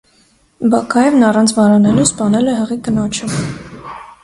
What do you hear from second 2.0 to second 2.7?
սպանել է